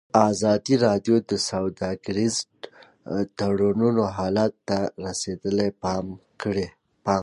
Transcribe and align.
ازادي 0.29 0.75
راډیو 0.85 1.15
د 1.29 1.31
سوداګریز 1.49 2.35
تړونونه 3.37 4.03
حالت 4.17 4.53
ته 4.67 4.79
رسېدلي 5.05 5.69
پام 5.83 6.05
کړی. 6.41 6.67